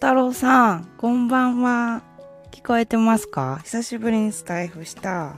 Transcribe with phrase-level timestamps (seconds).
[0.00, 2.02] 太郎さん、こんばんは。
[2.52, 3.58] 聞こえてますか？
[3.64, 5.34] 久しぶりにスタイフした。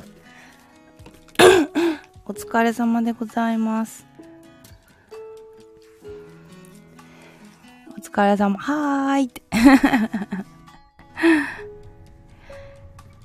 [2.27, 4.07] お疲れ様でございます。
[7.97, 8.59] お疲れ様。
[8.59, 9.43] はーいって。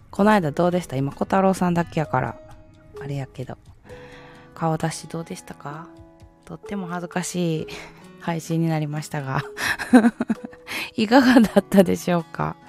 [0.10, 0.96] こないだどうでした？
[0.96, 2.38] 今、小太郎さんだけやから。
[3.02, 3.58] あれやけど。
[4.54, 5.88] 顔出しどうでしたか？
[6.46, 7.68] とっても恥ずかしい
[8.22, 9.42] 配信になりましたが
[10.98, 12.56] いかがだったでしょうか？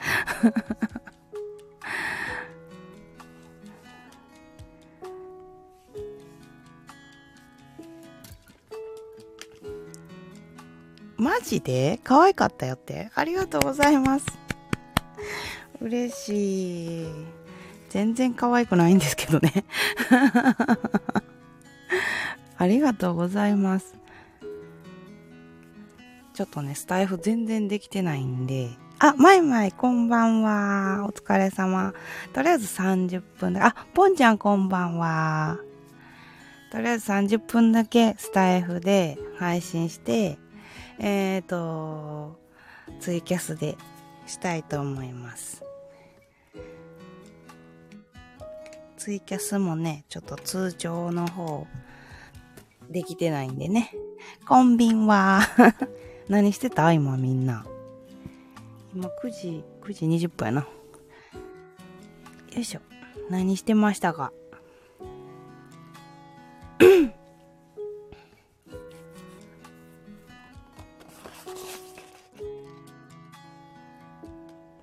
[11.17, 11.99] マジで？
[12.05, 13.11] 可愛かったよって？
[13.15, 14.27] ありがとうございます。
[15.81, 17.07] 嬉しい。
[17.91, 19.65] 全然可愛くないんですけどね。
[22.59, 23.95] ありがとうございます。
[26.37, 28.69] ちょっとね、スタイフ全然できてないんで。
[28.99, 31.07] あ、まいまい、こんばんは。
[31.09, 31.95] お疲れ様。
[32.35, 33.69] とりあえず30分だ。
[33.69, 35.59] あ、ぽんちゃんこんばんは。
[36.71, 40.37] とりあえず30分だけスタイフで配信して、
[40.99, 42.39] えっ、ー、と、
[43.01, 43.79] ツイキャスで
[44.27, 45.65] したいと思います。
[48.99, 51.67] ツイキャスもね、ちょっと通常の方、
[52.91, 53.91] できてないんでね。
[54.47, 55.41] こんびんは。
[56.29, 57.65] 何してた今みんな？
[58.95, 60.61] 今9時、9時20分やな。
[60.63, 60.69] よ
[62.57, 62.81] いしょ。
[63.31, 64.33] 何してましたか？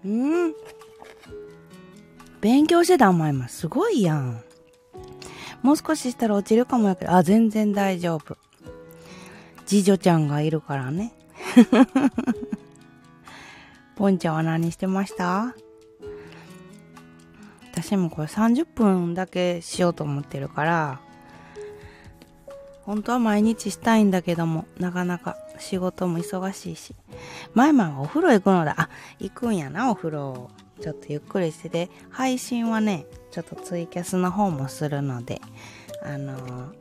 [0.06, 0.54] うん
[2.42, 4.44] 勉強してたんま今すごいやん。
[5.62, 8.38] もう少ししたら落ちるかもやけど、あ、全然大丈夫。
[9.66, 11.14] 次女ちゃんがいるからね。
[13.96, 15.56] ポンちゃんは何してました？
[17.72, 21.00] 私もこれ30分だけしようと思ってるから、
[22.84, 26.96] 本当は毎日したいんだけども、なかなか仕事も忙しいし。
[27.54, 28.76] 前々はお風呂行くのだ。
[28.78, 30.50] あ、行くんやな、お風呂。
[30.82, 35.42] ちょっとゆっくりしてて、配信はね、ちょっとツイキャスの方もするので、
[36.04, 36.74] あのー、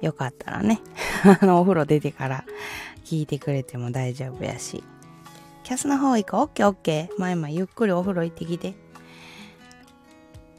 [0.00, 0.80] よかったらね、
[1.40, 2.44] あの、お風呂出てから
[3.08, 4.84] 聞いてくれても大丈夫やし。
[5.64, 6.40] キャスの方行こう。
[6.42, 7.18] オッケーオッケー。
[7.18, 8.74] まいまいゆっくりお風呂行ってきて。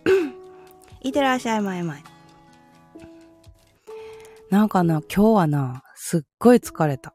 [1.01, 2.03] いってらっしゃい、まいまい。
[4.49, 7.13] なんかな、今日はな、すっごい疲れた。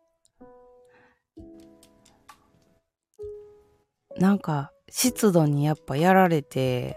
[4.17, 6.97] なんか、湿度にやっぱやられて、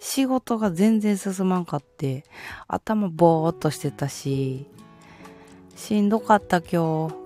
[0.00, 2.24] 仕事が全然進まんかって、
[2.66, 4.66] 頭ぼーっとしてたし、
[5.76, 7.22] しんどかった今日。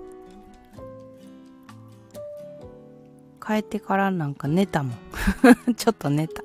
[3.45, 4.97] 帰ってからなんか寝たもん。
[5.75, 6.43] ちょっと寝た。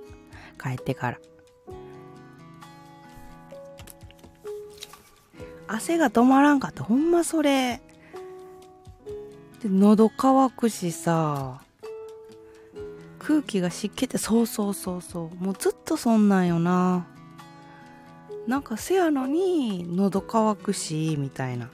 [0.63, 1.19] 帰ってから。
[5.67, 6.85] 汗が止まらんかった。
[6.85, 7.81] ほんまそれ。
[9.61, 11.63] で、喉乾くしさ。
[13.19, 15.45] 空気が湿気って、そうそうそうそう。
[15.45, 17.07] もうずっとそんなんよな。
[18.47, 21.71] なんかせやのに喉乾くし、みたいな。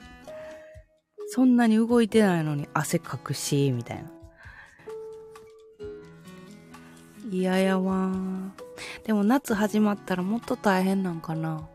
[1.31, 4.09] そんなに動いてないのに汗かくし、みたいな。
[7.31, 8.11] 嫌やわ
[9.03, 11.69] でも夏始まったらもっと大変なんかな。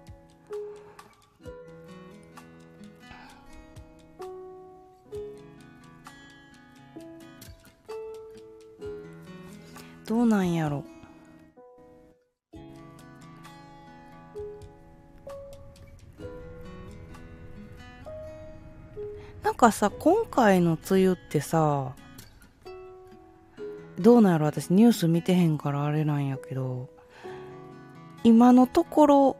[10.04, 10.84] どうなんやろ。
[19.64, 21.94] かさ今回の梅雨ってさ
[23.98, 26.90] どうなんやろ私ニュース見てへんからあれなんやけど、
[28.24, 29.36] 今のところ、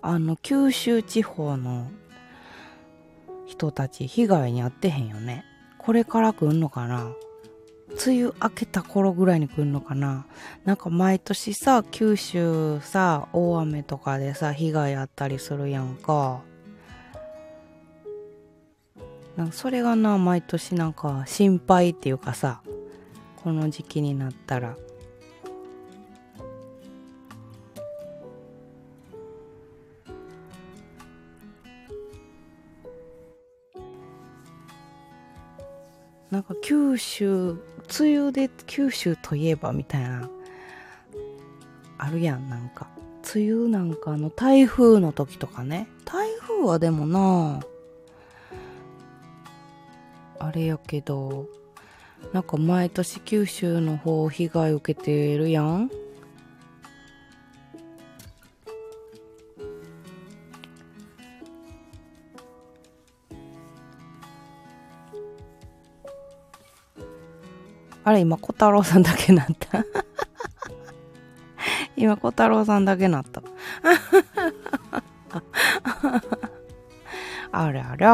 [0.00, 1.88] あの、九州地方の
[3.46, 5.44] 人たち被害に遭ってへんよね。
[5.78, 7.12] これから来んのかな
[8.04, 10.26] 梅雨明けた頃ぐらいに来んのかな
[10.64, 16.40] なんか毎年さ、九州さ、大雨とかでさ、被害あったりするやんか。
[19.36, 22.60] なんかそれがな、毎年なんか心配っていうかさ、
[23.42, 24.76] この時期になったら。
[36.30, 37.58] なんか九州
[38.00, 40.30] 梅雨で九州といえばみたいな
[41.98, 42.88] あるやんなんか。
[43.34, 45.88] 梅雨なんかの台風の時とかね。
[46.04, 47.71] 台風はでもなあ
[50.44, 51.46] あれやけど
[52.32, 55.88] なんか毎年九州の方被害受けてるやん？
[68.04, 69.84] あれ今小太郎さんだけなった？
[71.96, 73.42] 今小太郎さんだけなった。
[77.52, 78.04] あれあり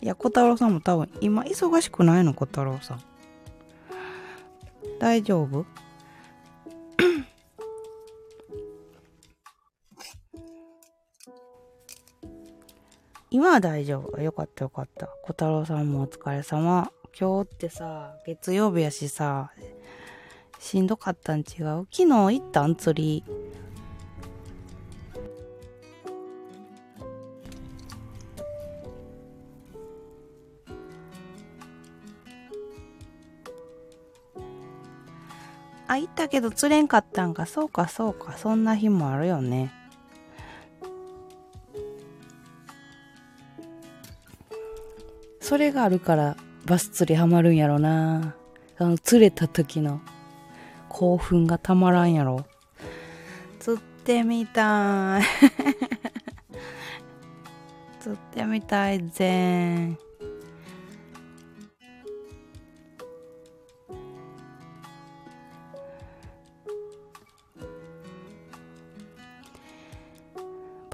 [0.00, 3.02] いや、小太郎さんも多分、今忙しくないの、小太郎さん。
[4.98, 5.64] 大丈夫？
[13.30, 14.20] 今は大丈夫。
[14.20, 15.06] よかったよかった。
[15.22, 16.90] 小太郎さんもお疲れ様。
[17.18, 19.52] 今日ってさ、月曜日やしさ、
[20.58, 21.44] しんどかったん違う？
[21.90, 23.24] 昨日行ったん釣り。
[35.92, 37.44] あ、行ったけど釣れんかったんか。
[37.44, 38.38] そうか、そうか。
[38.38, 39.70] そんな日もあるよね。
[45.40, 48.34] それがあるからバス釣りハマるんやろな。
[48.78, 50.00] あの、釣れた時の
[50.88, 52.46] 興奮がたまらんやろ。
[53.60, 55.24] 釣ってみたい。
[58.00, 59.98] 釣ってみたいぜん。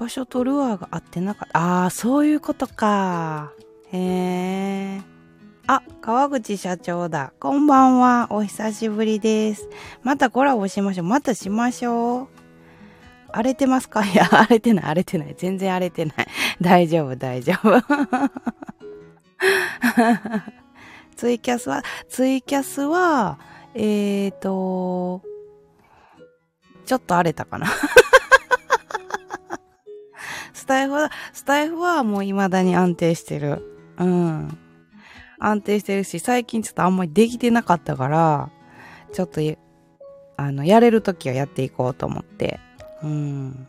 [0.09, 1.59] 場所とルアーが合ってなかった。
[1.59, 3.51] ああ、そういうことか。
[3.91, 5.01] へえ。
[5.67, 7.31] あ、川口社長だ。
[7.39, 8.25] こんばんは。
[8.31, 9.69] お久しぶりです。
[10.01, 11.05] またコラボしましょう。
[11.05, 12.27] またしましょう。
[13.31, 14.03] 荒れてますか？
[14.09, 15.35] いや、荒れてない、荒れてない。
[15.37, 16.15] 全然荒れてない。
[16.59, 17.77] 大丈夫、大丈夫。
[21.15, 23.37] ツイキャスは、ツイキャスは、
[23.75, 25.21] えーと、
[26.87, 27.67] ちょっと荒れたかな。
[30.69, 33.63] スタイフは、スタイフはもう未だに安定してる。
[33.97, 34.55] うん。
[35.39, 38.51] 安定してるし、最近ちょっとあんまりできてなかったから、
[39.11, 39.41] ちょっと、
[40.37, 42.59] あの、やれるときはやっていこうと思って。
[43.01, 43.67] うん。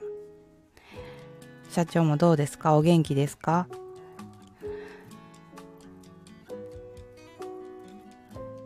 [1.70, 2.76] 社長もどうですか？
[2.76, 3.66] お元気ですか？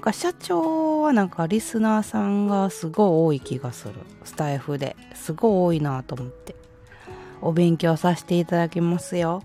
[0.00, 3.92] なんか社長はなんかリスナーさんがすごい多い気がする。
[4.24, 6.56] スタイフですごい多いなと思って。
[7.42, 9.42] お勉強させていただきますよ。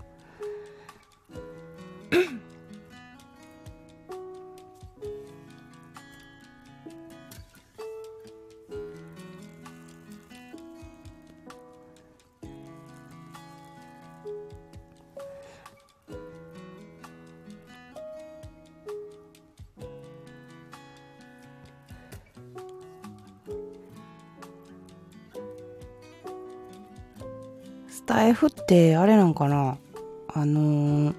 [28.66, 29.78] ってあれなんかな
[30.26, 31.14] あのー、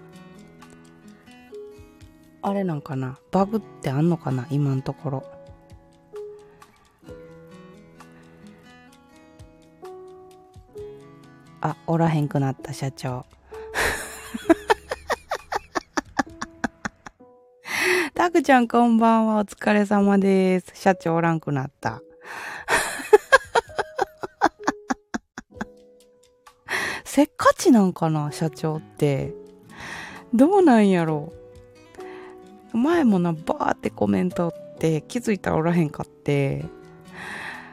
[2.41, 5.23] あれなんかなバグってあんのかな今のところ。
[11.61, 13.25] あ、おらへんくなった社長。
[18.13, 19.37] たくちゃんこんばんは。
[19.37, 20.73] お疲れ様です。
[20.73, 22.01] 社長おらんくなった。
[27.17, 29.33] せっかちなんかな社長って。
[30.35, 31.33] どうなんやろ
[32.71, 32.77] う。
[32.77, 36.65] 前もな、バーってコメントって気づいたらおらへんかって、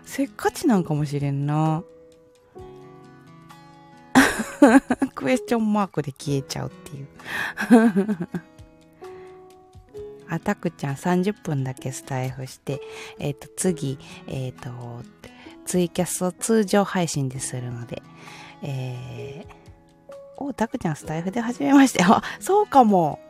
[0.07, 1.85] せっかちなんかもしれんな。
[5.15, 7.09] クエスチョンマークで消えちゃうっていう。
[10.27, 12.81] あ、たくちゃん30分だけスタイフして、
[13.19, 15.05] えっ、ー、と、次、えっ、ー、と、
[15.67, 18.03] ツイキャスを通常配信でするので、
[18.67, 19.55] えー、
[20.39, 22.23] お、たくちゃんスタイフで始めましたよ。
[22.41, 23.21] そうかも。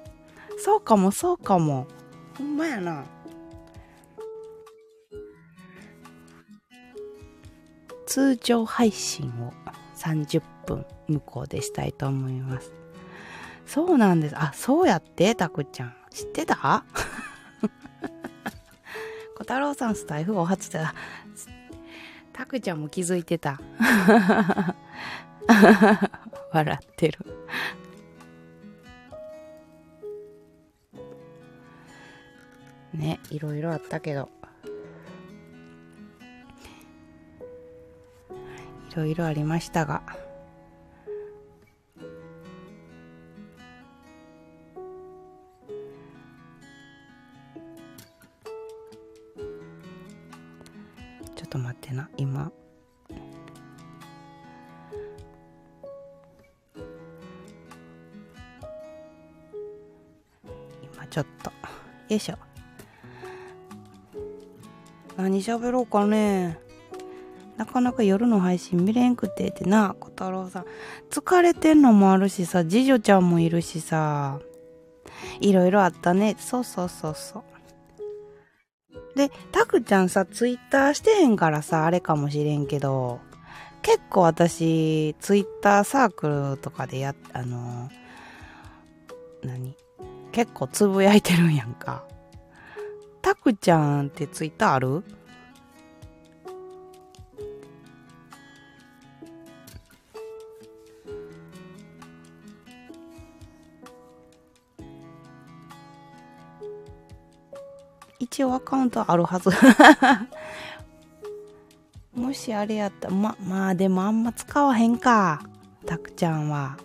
[0.58, 1.88] そうかも、そうかも。
[2.38, 3.04] ほんまやな。
[8.06, 9.52] 通常配信を
[9.96, 12.72] 30分向こうでしたいと思います。
[13.66, 14.36] そうなんです。
[14.38, 15.96] あ、そうやって、たくちゃん。
[16.10, 16.54] 知ってた？
[19.36, 20.78] 小太郎さんスタイフお初で、
[22.32, 23.58] たくちゃんも気づいてた。
[26.52, 27.18] 笑ってる。
[32.94, 34.28] ね、いろいろあったけど。
[38.90, 40.23] いろいろありましたが。
[62.14, 62.38] よいしょ。
[65.16, 66.58] 何喋ろうかね。
[67.56, 70.64] なかなか夜の配信見れんくてってな、小太郎さん。
[71.10, 74.40] 疲れてんのもあるしさ、次女ちゃんもいるしさ。
[75.40, 76.36] いろいろあったね。
[76.38, 77.44] そうそうそうそう。
[79.16, 83.20] で、たくちゃんさ、ツイッターしてへんからさ、あれかもしれんけど、
[83.82, 87.88] 結構私、ツイッターサークルとかでや、あの
[89.44, 89.76] 何？
[90.34, 92.02] 結構つぶやいてるんやんか。
[93.22, 95.04] たくちゃんってツイッターある？
[108.18, 109.50] 一応アカウントあるはず。
[112.12, 115.42] もしあれやったらままあでもあんま使わへんか。
[115.86, 116.76] たくちゃんは。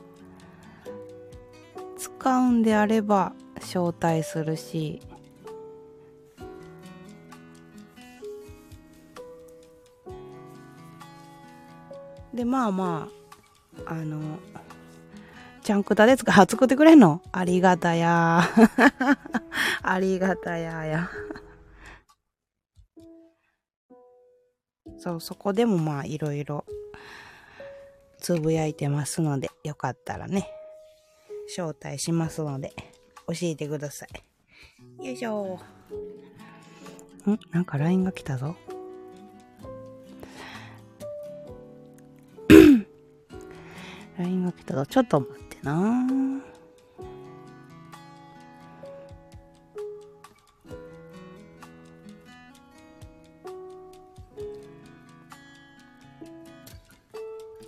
[2.00, 5.01] 使うんであれば招待するし。
[12.34, 13.10] でまあま
[13.86, 14.39] ああの
[15.62, 17.22] ちゃんくたでつか作ってくれんの？
[17.34, 18.44] ありがたや。
[19.84, 21.10] ありがたやや。
[24.98, 26.63] そうそこでもまあいろいろ
[28.20, 30.59] つぶやいてますのでよかったらね。
[31.50, 32.74] 招待しますので
[33.27, 35.06] 教えてください。
[35.06, 35.60] よいしょ。
[37.25, 37.39] ん？
[37.51, 38.56] なんか LINE が来たぞ。
[44.20, 44.86] LINE が来たぞ。
[44.86, 46.08] ちょっと待ってな。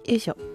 [0.05, 0.50] よいしょ。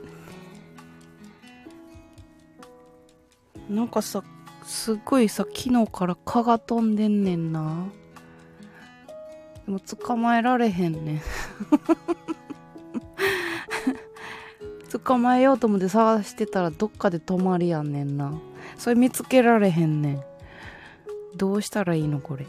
[3.68, 4.22] なんかさ
[4.64, 7.86] すごいさ昨日から蚊が飛んでんねんな。
[9.64, 11.20] でも捕まえられへんねん。
[15.04, 18.32] 捕まえようと思って探してたらどっかで止まりやんねんな。
[18.78, 20.20] それ見つけられへんねん。
[21.36, 22.46] どうしたらいいのこれ。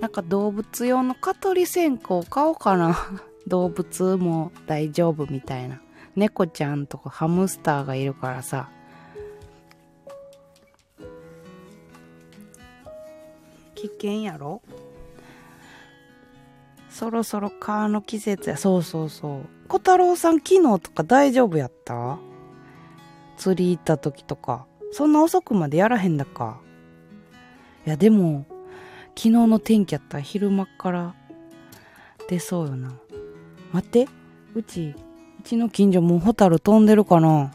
[0.00, 2.96] なんか動物用の蚊取り線香買おうかな。
[3.46, 5.80] 動物も大丈夫みたいな。
[6.16, 8.68] 猫ちゃんとかハムスターがいるからさ。
[13.74, 14.60] 危険やろ？
[16.90, 18.56] そろそろ蚊の季節や。
[18.56, 19.46] そうそうそう。
[19.68, 22.18] 小太郎さん昨日とか大丈夫やった？
[23.38, 24.66] 釣り行った時とか。
[24.92, 26.60] そんな遅くまでやらへんだか。
[27.86, 28.44] いやでも
[29.10, 31.14] 昨日の天気やったら昼間から
[32.28, 32.92] 出そうよな。
[33.72, 34.08] 待って。
[34.54, 34.94] うち
[35.40, 37.50] うちの近所もうホタル飛んでるかな。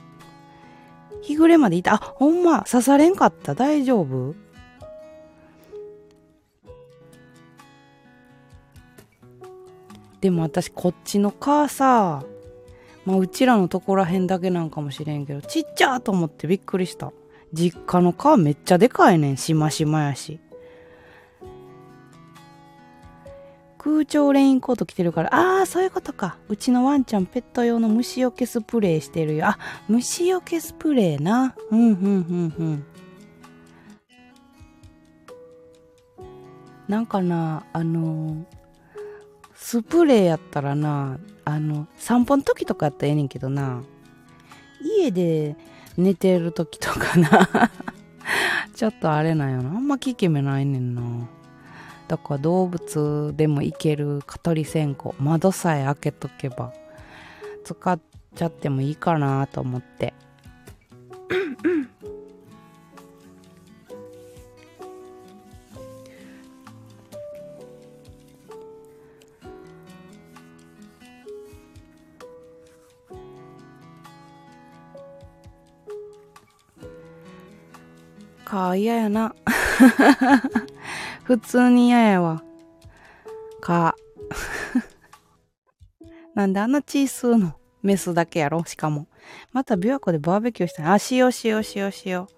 [1.21, 1.93] 日暮れまでいた。
[1.93, 3.53] あほんま刺されんかった。
[3.53, 4.33] 大丈夫？
[10.19, 12.23] でも私こっちのカーさ
[13.05, 17.11] まあうちらのとこらへんだけなんかもしれんけどちっちゃーと思ってびっくりした。
[17.53, 19.37] 実家のカーめっちゃでかいねん。
[19.37, 20.39] しましまやし。
[23.85, 25.35] 空調レインコート着てるから。
[25.35, 26.39] ああそういうことか。
[26.49, 29.45] うちのワンちゃんペット用の虫除けスプレーしてるよ。
[29.45, 31.53] あ虫除けスプレーな。
[31.69, 32.85] うんうんうんうん。
[36.87, 38.45] なんかなあのー
[39.53, 43.83] スプレーやったらなあの散歩の時とかやったらええねんけどな。
[44.81, 45.55] 家で
[45.95, 47.69] 寝てる時とかな。
[48.73, 49.69] ちょっとあれなんよな。
[49.69, 51.03] あんま効き目ないねんな。
[52.07, 56.74] だから動物でもいける蚊取り線香窓さえ開けとけば
[57.63, 58.00] 使っ
[58.35, 60.13] ちゃってもいいかなと思って。
[78.45, 79.35] か嫌やな。
[81.25, 82.44] 普通に嫌やわ
[83.60, 83.96] か。
[86.36, 88.63] なんであんな小数のメスだけやろ？
[88.65, 89.08] しかも。
[89.51, 90.86] また琵琶湖でバーベキューしたい。
[90.86, 92.36] あ、しようしようしようしよう。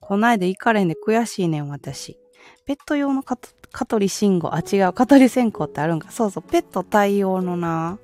[0.00, 2.18] こないで行かれんで悔しいねん、私。
[2.64, 4.54] ペット用のカト蚊取り信号。
[4.54, 4.94] あ、違う。
[4.94, 6.10] 蚊取り線香ってあるんか。
[6.10, 6.42] そうそう。
[6.42, 7.98] ペット対応のな、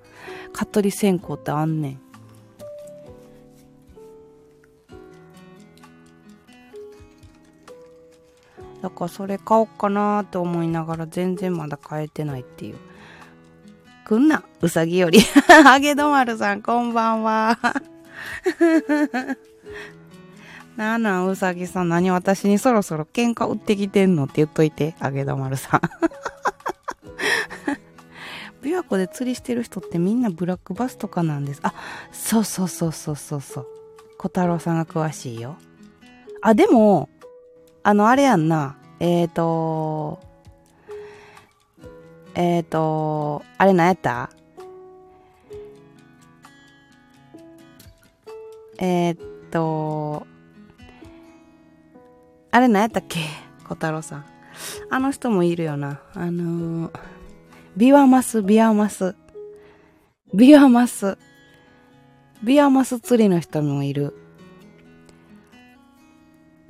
[0.52, 2.00] 蚊取り線香ってあんねん。
[8.82, 12.76] だからそれ買おうかなって思いながら全然まだ買えてないっていう。
[14.04, 15.20] くんな、うさぎより。
[15.64, 17.58] あげどまるさん、こんばんは。
[20.76, 25.80] なんなん、うさぎさん、何私にそろそろ喧嘩売ってきてんのって言っといて、あげどまるさん。
[28.62, 31.60] 琵琶湖で釣りしてる人ってみんなブラックバスとかなんです。
[31.62, 31.72] あ、
[32.12, 33.66] そうそうそうそうそうそう。
[34.18, 35.56] 小太郎さんが詳しいよ。
[36.42, 37.08] あ、でも、
[37.82, 38.76] あの、あれやんな。
[38.98, 40.20] えっ、ー、と、
[42.34, 44.30] えっ、ー、と、あれ何やった？
[48.78, 50.26] えっ、ー、と、
[52.50, 53.20] あれ何やったっけ？
[53.64, 54.24] 小太郎さん。
[54.90, 56.00] あの人もいるよな。
[56.14, 56.90] あの、
[57.76, 59.14] ビワマス、ビワマス。
[60.34, 61.16] ビワマス。
[62.42, 64.19] ビワマス釣りの人もいる。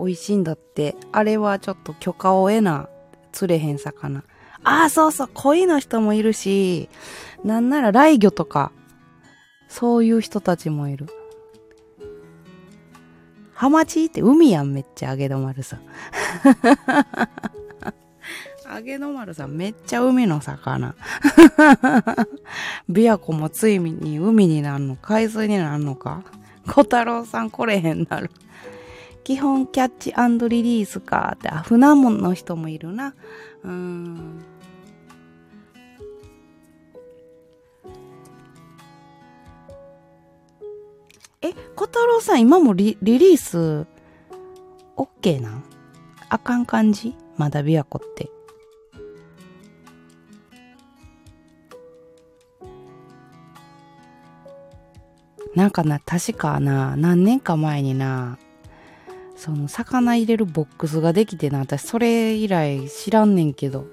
[0.00, 0.96] 美味しいんだって。
[1.12, 2.88] あれはちょっと許可を得な
[3.32, 4.24] 釣れへん魚。
[4.62, 6.88] ああ、そうそう、恋の人もいるし、
[7.44, 8.72] なんなら雷魚とか、
[9.68, 11.06] そういう人たちもいる。
[13.54, 15.80] ハマチって海やん、めっちゃ、あげどまるさん。
[18.66, 20.94] あげどまるさん、めっちゃ海の魚。
[22.88, 26.22] 琵琶湖もついに海になるの、海水になるのか
[26.66, 28.30] 小太郎さん来れへんなる。
[29.22, 33.14] 基本キャッチリリースかって、あ、船もの人もいるな。
[33.62, 34.42] うん。
[41.42, 43.86] え、小太郎さん今もリリリース、
[44.96, 45.62] オッケーな
[46.28, 47.14] あかん感じ？
[47.36, 48.30] まだ琵琶湖って。
[55.54, 58.38] なんかな、確かな、何年か前にな、
[59.40, 63.86] その魚入れるボックスができてな、私それ以来知らんねんけど。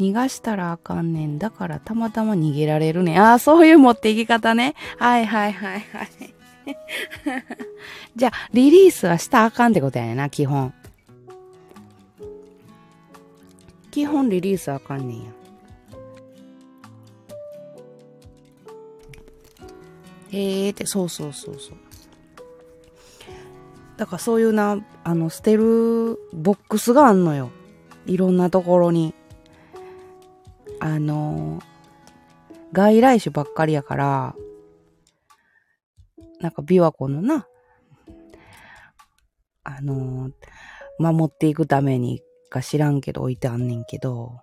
[0.00, 1.38] 逃がしたらあかんねん。
[1.38, 3.22] だからたまたま逃げられるねん。
[3.22, 4.74] ああ、そういう持っていき方ね。
[4.98, 6.34] はいはいはいはい。
[8.16, 10.74] じゃあ、リリースはしたらあかんってことやねんな、基本。
[13.92, 15.30] 基本リリースあかんねんや。
[20.32, 21.93] へえって、そうそうそうそう。
[23.96, 27.50] だからそういうな、あの、捨てるボックスがあんのよ。
[28.06, 29.14] いろんなところに。
[30.80, 31.60] あの、
[32.72, 34.34] 外来種ばっかりやから、
[36.40, 37.46] なんか琵琶湖のな、
[39.62, 40.30] あの、
[40.98, 44.40] 守っていくためにか知らんけど置いてあんねんけど、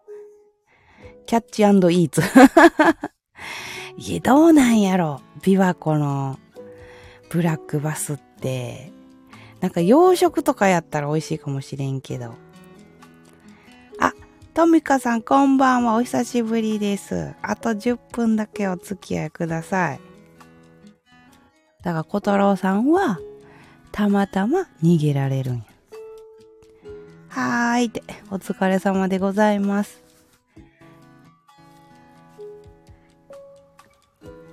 [1.26, 2.22] キャッチイーツ。
[3.98, 6.40] いや、どうなんやろ琵琶湖の
[7.30, 8.92] ブラックバスって。
[9.62, 12.34] なんか洋食とかやったら美味しいかもしれんけど。
[14.00, 14.12] あ、
[14.56, 15.96] トミカさんこんばんは。
[15.96, 17.34] お久しぶりです。
[17.44, 20.00] あと10分だけお付き合いください。
[21.84, 23.20] だから小太郎さんは、
[23.92, 25.64] たまたま逃げられるんや。
[27.30, 30.02] はーいって、お疲れ様でございます。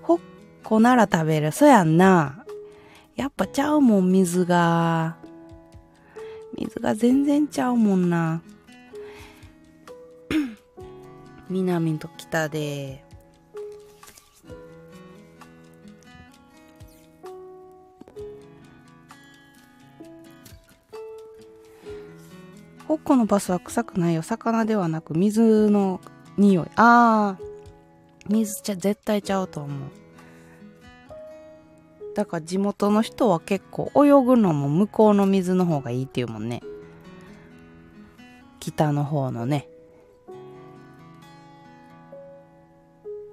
[0.02, 0.18] ほっ
[0.62, 1.50] こなら食べる。
[1.50, 2.44] そやんな。
[3.18, 5.16] やっぱちゃうもん、水が。
[6.56, 8.40] 水が全然ちゃうもんな。
[11.50, 13.04] 南と北で。
[22.86, 24.22] 北のバスは臭くないよ。
[24.22, 26.00] 魚ではなく水の
[26.36, 26.68] 匂い。
[26.76, 27.38] ああ。
[28.28, 29.97] 水ちゃ絶対ちゃうと思う。
[32.18, 36.62] だから地元の人は結構泳ぐのも向こうの水の方がいいっていうもんね。
[38.58, 39.68] 北の方のね。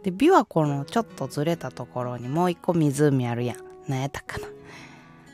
[0.04, 3.58] で、琵琶湖のちょっとずれたところにもう一個湖あるやん。
[3.88, 4.46] 何やったかな。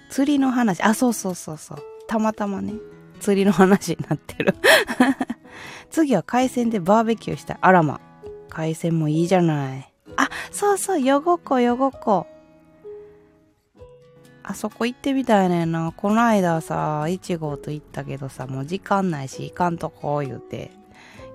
[0.10, 0.82] 釣りの話。
[0.82, 1.80] あ、そうそうそうそう。
[2.08, 2.76] たまたまね、
[3.20, 4.56] 釣りの話になってる。
[5.92, 7.58] 次は海鮮でバーベキューしたい。
[7.60, 8.00] あらま。
[8.48, 9.94] 海鮮もいいじゃない。
[10.16, 12.28] あ、そうそう、よごこよごこ。
[14.44, 15.94] あそこ行ってみたいねんな。
[15.96, 20.72] この間さ、1号と行ったけどさ、もう時間ないし、行かんとこ言うて、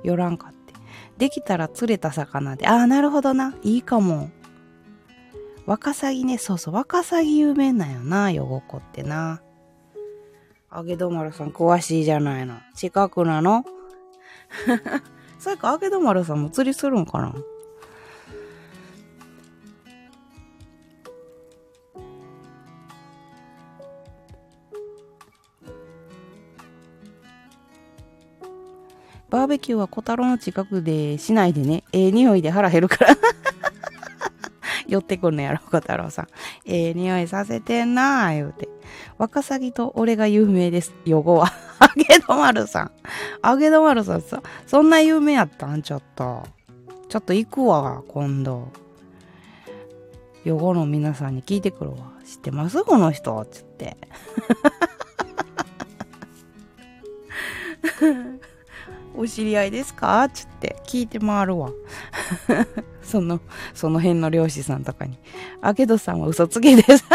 [0.02, 0.74] 寄らんかって。
[1.18, 2.66] できたら釣れた魚で。
[2.66, 3.54] ああ、なるほどな。
[3.62, 4.30] いいかも。
[5.66, 6.38] ワカサギね。
[6.38, 6.74] そうそう。
[6.74, 8.30] ワカサギ有名なんよな。
[8.30, 9.40] ヨゴコってな。
[10.68, 12.56] あげどまるさん詳しいじゃないの。
[12.74, 13.64] 近くなの？
[15.38, 17.34] それか、あげどまるさんも釣りするんかな？
[29.36, 31.84] バーベキューは小太郎の近くでしないでね。
[31.92, 33.14] ええ匂いで腹減るから。
[34.88, 36.28] 寄ってくんのやろ、小太郎さん。
[36.64, 38.66] ええ匂いさせてんなあ、言うて。
[39.18, 40.94] ワカサギと俺が有名です。
[41.04, 41.52] ヨゴは。
[41.78, 42.90] あげどまるさん。
[43.42, 45.82] あげどまるさんさ、そんな有名やったん？
[45.82, 46.46] ちょっと。
[47.10, 48.68] ちょっと行くわ、今度。
[50.44, 51.98] ヨゴの皆さんに聞いてくるわ。
[52.24, 52.82] 知ってます？
[52.84, 53.98] この人つって。
[59.16, 60.28] お知り合いですか？
[60.32, 61.70] つって聞いて回るわ。
[63.02, 63.40] その、
[63.74, 65.18] その辺の漁師さんとかに。
[65.60, 67.04] あけどさんは嘘つきです。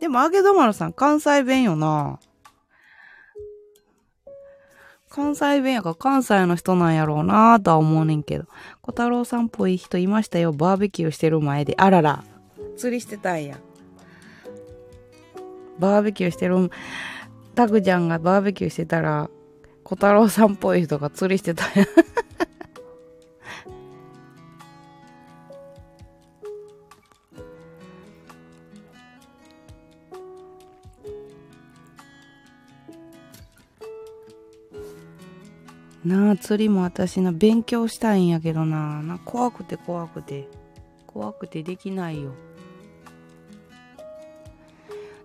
[0.00, 2.18] でも、あげどまるさん、関西弁よな。
[5.08, 8.46] 関西弁やから関西の人なんやろうなとは思うねんけど。
[8.80, 10.52] 小太郎さんっぽい人いましたよ。
[10.52, 11.74] バーベキューしてる前で。
[11.76, 12.24] あらら。
[12.76, 13.58] 釣りしてたんや。
[15.78, 16.70] バーベキューしてる、
[17.54, 19.30] タクちゃんがバーベキューしてたら、
[19.84, 21.86] 小太郎さんっぽい人が釣りしてたや。
[36.04, 39.02] なあ、釣りも私な、勉強したいんやけどな。
[39.02, 40.48] な怖くて怖くて。
[41.06, 42.32] 怖くてできないよ。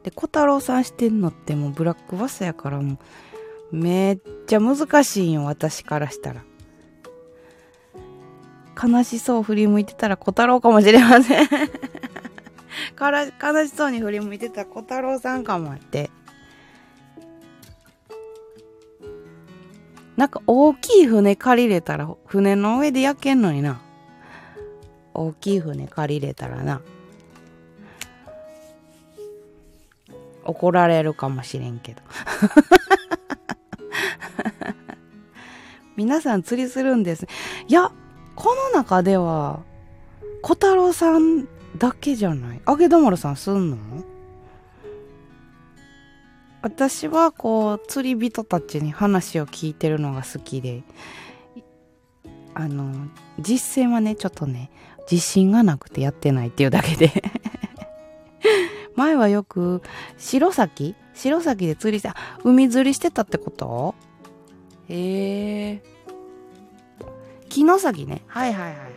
[0.07, 2.97] で、小太郎さんしてんのってもうブラックバスやからも
[3.73, 6.43] う、めっちゃ難しいんよ、私からしたら。
[8.81, 11.47] 悲しそう振り向いてたら小太郎かもしれません
[12.95, 16.09] から悲しそうに振り向いてたら小太郎さんかもって。
[20.15, 23.81] なんか大きい船借りれたら船の上で焼けんのにな。
[25.13, 26.81] 大きい船借りれたらな。
[30.47, 32.01] 怒られるかもしれんけど。
[35.95, 37.27] 皆さん釣りするんです。
[37.67, 37.91] いや、
[38.35, 39.61] この中では、
[40.41, 42.61] 小太郎さんだけじゃない？
[42.67, 43.77] 揚げ玉さんすんの？
[46.61, 50.83] 私はこう釣り人たちに話を聞いてるのが好きで
[52.53, 53.07] あの
[53.39, 54.69] 実践はねちょっとね
[55.09, 57.23] 自信がなくてやってないっていうだけで
[58.97, 59.81] 前はよく
[60.17, 60.95] 白崎？
[61.13, 62.09] 白崎で釣りして
[62.43, 63.95] 海釣りしてたってこと？
[64.89, 65.83] へえ
[67.49, 68.91] 城崎ねはいはいはいはい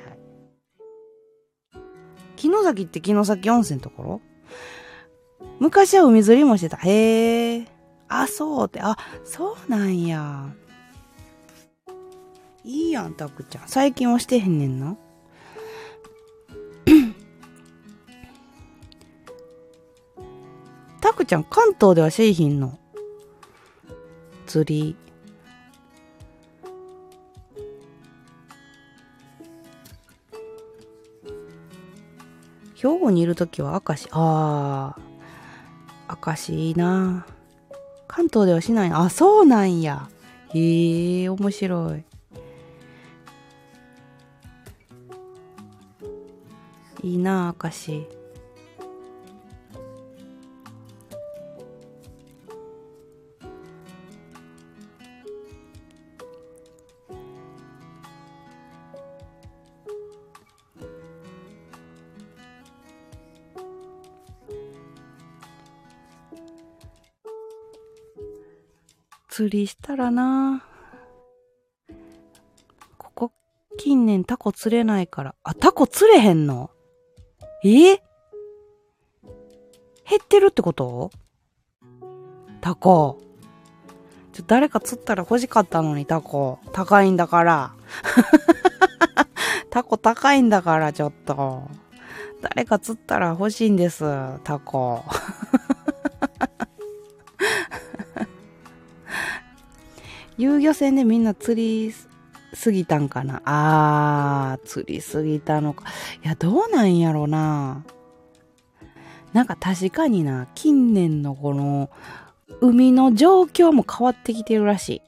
[2.36, 4.20] 城崎って城崎温泉のところ？
[5.58, 6.78] 昔は海釣りもしてた。
[6.78, 7.66] へえ。
[8.08, 10.46] あ、そうって、あ、そうなんや。
[12.64, 13.68] いいやん、たくちゃん。
[13.68, 14.96] 最近はしてへんねんな。
[21.00, 22.78] たくちゃん、関東では製品の
[24.46, 24.96] 釣り。
[32.74, 35.10] 兵庫にいるときは明石、ああ。
[36.26, 37.26] 明石いいな。
[38.08, 40.08] 関東ではしないあそうなんや。
[40.52, 42.04] へえ面白い。
[47.02, 48.19] いいな明石。
[69.40, 70.62] 釣りしたらな
[72.98, 73.32] ここ
[73.78, 75.34] 近年タコ釣れないから。
[75.44, 76.70] あ、タコ釣れへんの？
[77.64, 77.70] え？
[77.70, 78.02] 減
[80.22, 81.10] ってるってこと？
[82.60, 83.18] タコ。
[84.34, 86.58] ちょ、誰か釣ったら欲しかったのにタコ。
[86.74, 87.72] 高いんだから。
[89.70, 91.62] タコ高いんだからちょっと。
[92.42, 94.04] 誰か釣ったら欲しいんです、
[94.44, 95.02] タコ。
[100.40, 101.94] 遊漁船でみんな釣り
[102.54, 103.42] すぎたんかな？
[103.44, 105.84] あー、釣りすぎたのか。
[106.24, 107.84] いや、どうなんやろな。
[109.32, 111.90] なんか確かにな、近年のこの
[112.60, 115.02] 海の状況も変わってきてるらしい。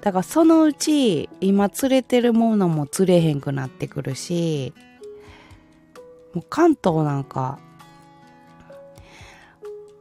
[0.00, 4.74] だからそのうち今釣れてるものも釣れへんくなってくるし、
[6.34, 7.58] もう関東なんか、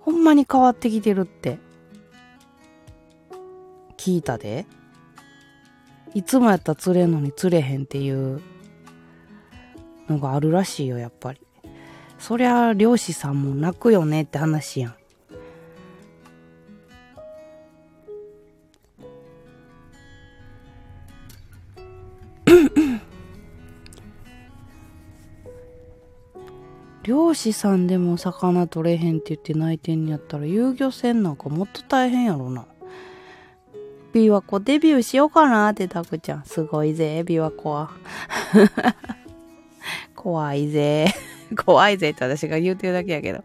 [0.02, 1.60] ほんまに変わってきてるって、
[4.00, 4.66] 聞いたで。
[6.14, 8.42] いつもやったら釣れんのに釣れへんっていう
[10.08, 11.42] のがあるらしいよ、やっぱり。
[12.18, 14.96] そりゃ漁師さんも泣くよねって話やん。
[27.04, 32.66] 漁師さんでも魚取れへんって言って泣いてんやったら遊漁船なんかもっと大変やろな。
[34.14, 36.44] 琵琶湖デビューしようかなってタクちゃん。
[36.46, 37.92] すごいぜ、琵琶湖は。
[40.16, 41.14] 怖いぜ。
[41.66, 43.44] 怖いぜって私が言うてるだけやけど。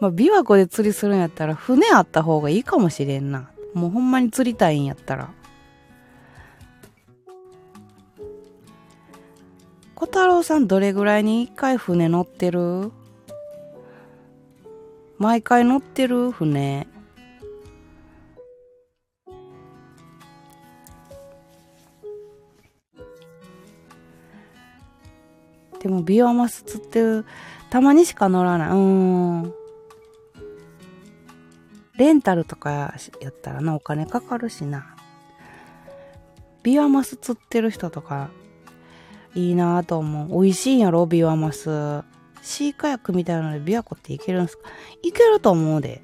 [0.00, 3.50] まあ、琵琶湖で釣りするんやったら船あった方がいいかもしれんな。
[3.74, 5.30] もうほんまに釣りたいんやったら。
[9.94, 12.92] 小太郎さんどれぐらいに一回船乗ってる？
[15.18, 16.30] 毎回乗ってる？
[16.30, 16.86] 船。
[25.80, 27.26] でもビワマス釣ってる、
[27.70, 28.70] たまにしか乗らない。
[28.70, 29.54] うん。
[31.96, 34.94] レンタルとかやったらな、お金かかるしな。
[36.62, 38.30] ビワマス釣ってる人とか、
[39.34, 40.42] いいなぁと思う。
[40.42, 42.02] 美味しいんやろ、ビワマス。
[42.42, 44.62] シーカヤックみたいなので琵琶湖って行けるんすか？
[45.02, 46.02] 行けると思うで。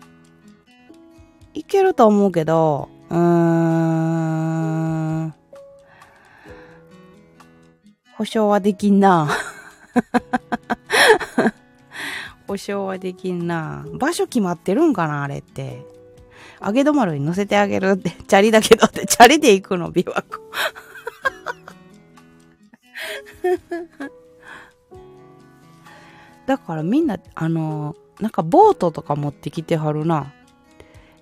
[1.55, 5.35] 行けると思うけど、うーん。
[8.17, 9.29] 保証はできんな。
[12.47, 13.87] 保証はできんな。
[13.93, 15.87] 場所決まってるんかなあれって。
[16.65, 18.11] 揚げ止まるに乗せてあげるって。
[18.11, 20.45] チャリだけどって、チャリで行くの、琵琶湖。
[26.47, 30.33] だからみんな、あの、なんかボートとか持ってきてはるな。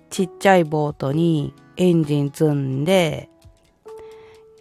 [0.09, 3.29] ちっちゃいボートにエンジン積んで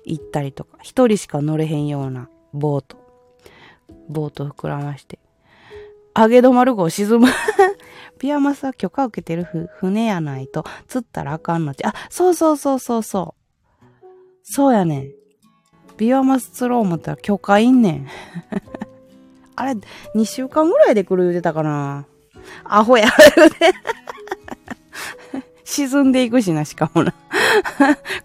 [0.05, 3.02] 行ったりとか、一人しか乗れへんようなボート。
[4.13, 5.19] ボート膨らまして。
[6.17, 7.29] 揚げ止まる号沈む
[8.19, 9.45] ピアマスは許可受けてる
[9.79, 11.85] 船やないと釣ったらあかんのち。
[11.85, 13.43] あ、そうそうそうそうそう。
[14.43, 15.13] そうやねん。
[15.97, 18.09] ビワマス釣ろう思ったら許可いんねん。
[19.57, 19.73] あれ、
[20.15, 22.07] 2週間ぐらいで来る言うてたかな。
[22.65, 23.09] アホや、
[25.65, 27.15] 沈んでいくしな、しかもな。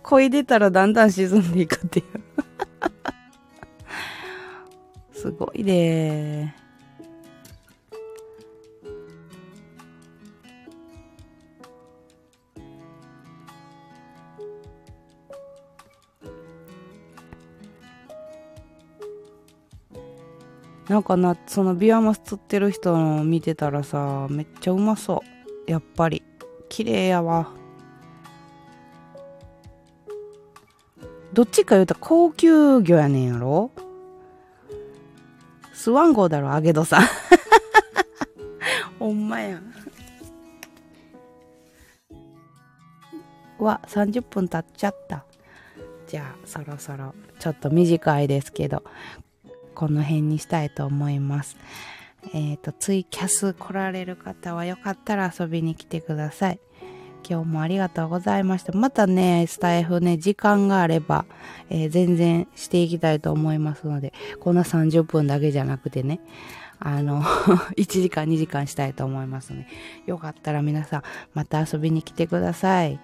[0.03, 2.05] 恋出たらだんだん沈んでいくっていう。
[5.17, 6.55] すごいね
[20.87, 25.21] なんかな、そのビワマス釣ってる人の見てたらさ、めっちゃうまそ
[25.67, 25.69] う。
[25.69, 26.23] やっぱり。
[26.69, 27.49] 綺麗やわ。
[31.33, 33.71] どっちか言うと高級魚やねんやろ？
[35.87, 37.07] スワン号だろ、アゲドさん。
[38.99, 39.73] ほんまやん。
[43.57, 45.23] うわ、30分経っちゃった。
[46.05, 48.83] じゃあ、そろそろ、ちょっと短いですけど、
[49.75, 51.55] この辺にしたいと思います。
[52.33, 56.59] えっ、ー、と、ツイキャス来られる方はよかったら遊びに来てください。
[57.29, 58.71] 今日もありがとうございました。
[58.71, 61.25] またね、スタイフね、時間があれば、
[61.69, 66.21] えー、全然していきたいと思いますので、こんな30分だけじゃなくてね、
[66.79, 67.21] あの、
[67.75, 69.67] 1時間2時間したいと思いますので、
[70.05, 72.97] よかったら皆さん、また遊びに来てください。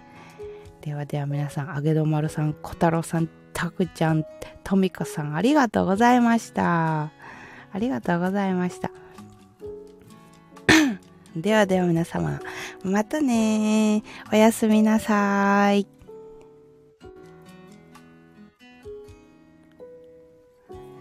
[0.82, 4.24] ではでは皆さん、あげどまるさん、小太郎さん、たくちゃん、
[4.64, 7.12] とみこさん、ありがとうございました。
[7.74, 9.03] ありがとうございました。
[11.36, 12.40] ではでは皆様、
[12.84, 15.88] またねおやすみなさい。